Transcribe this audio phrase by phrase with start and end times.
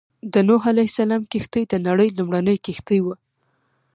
[0.33, 3.15] د نوح عليه السلام کښتۍ د نړۍ لومړنۍ کښتۍ وه.